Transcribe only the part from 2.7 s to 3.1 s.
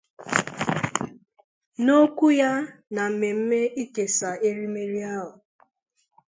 na